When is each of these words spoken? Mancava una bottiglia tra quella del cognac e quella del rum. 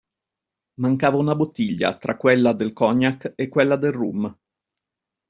Mancava 0.79 1.17
una 1.19 1.35
bottiglia 1.35 1.95
tra 1.95 2.17
quella 2.17 2.53
del 2.53 2.73
cognac 2.73 3.33
e 3.35 3.47
quella 3.49 3.75
del 3.75 3.91
rum. 3.91 4.35